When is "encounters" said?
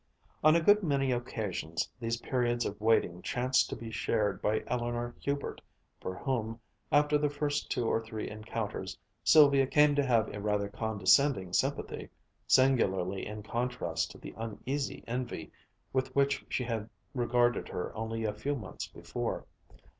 8.27-8.97